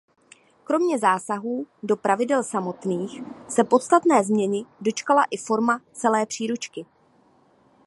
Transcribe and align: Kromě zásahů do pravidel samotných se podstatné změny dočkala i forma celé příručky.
Kromě 0.63 0.99
zásahů 0.99 1.67
do 1.83 1.97
pravidel 1.97 2.43
samotných 2.43 3.21
se 3.49 3.63
podstatné 3.63 4.23
změny 4.23 4.63
dočkala 4.81 5.23
i 5.31 5.37
forma 5.37 5.81
celé 5.91 6.25
příručky. 6.25 6.85